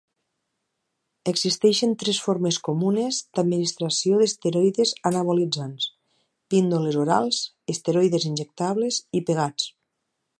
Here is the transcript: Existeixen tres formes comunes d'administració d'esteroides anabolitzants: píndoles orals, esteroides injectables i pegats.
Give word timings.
Existeixen 1.31 1.91
tres 2.03 2.21
formes 2.27 2.57
comunes 2.67 3.19
d'administració 3.39 4.21
d'esteroides 4.21 4.93
anabolitzants: 5.11 5.89
píndoles 6.55 6.99
orals, 7.03 7.43
esteroides 7.75 8.27
injectables 8.31 8.99
i 9.21 9.23
pegats. 9.29 9.69